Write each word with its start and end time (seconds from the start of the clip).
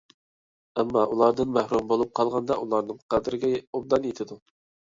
ئەمما، 0.83 1.03
ئۇلاردىن 1.11 1.51
مەھرۇم 1.59 1.91
بولۇپ 1.91 2.15
قالغاندا 2.21 2.57
ئۇلارنىڭ 2.63 3.05
قەدرىگە 3.15 3.53
ئوبدان 3.63 4.09
يېتىدۇ. 4.13 4.41